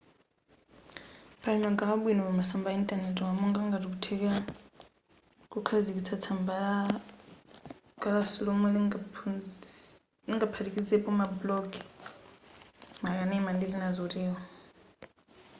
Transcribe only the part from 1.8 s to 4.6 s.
abwino pamasamba a intanetiwa monga ngati kuthekera